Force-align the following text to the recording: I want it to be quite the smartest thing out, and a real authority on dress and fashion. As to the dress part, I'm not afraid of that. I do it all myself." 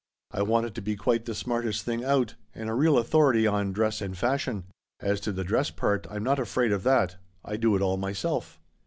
I 0.31 0.41
want 0.41 0.65
it 0.65 0.73
to 0.73 0.81
be 0.81 0.95
quite 0.95 1.25
the 1.25 1.35
smartest 1.35 1.83
thing 1.85 2.03
out, 2.03 2.33
and 2.55 2.67
a 2.67 2.73
real 2.73 2.97
authority 2.97 3.45
on 3.45 3.71
dress 3.71 4.01
and 4.01 4.17
fashion. 4.17 4.63
As 4.99 5.19
to 5.19 5.31
the 5.31 5.43
dress 5.43 5.69
part, 5.69 6.07
I'm 6.09 6.23
not 6.23 6.39
afraid 6.39 6.71
of 6.71 6.81
that. 6.81 7.17
I 7.45 7.55
do 7.55 7.75
it 7.75 7.83
all 7.83 7.97
myself." 7.97 8.59